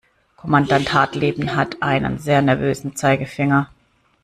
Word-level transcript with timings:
Kommandant 0.35 0.93
Hartleben 0.93 1.55
hat 1.55 1.83
einen 1.83 2.17
sehr 2.17 2.41
nervösen 2.41 2.95
Zeigefinger. 2.95 3.69